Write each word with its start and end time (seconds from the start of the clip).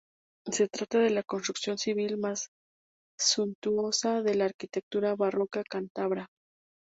Se 0.51 0.67
trata 0.67 0.97
de 0.97 1.11
la 1.11 1.21
construcción 1.21 1.77
civil 1.77 2.17
más 2.17 2.47
suntuosa 3.19 4.23
de 4.23 4.33
la 4.33 4.45
arquitectura 4.45 5.13
barroca 5.15 5.63
cántabra. 5.63 6.25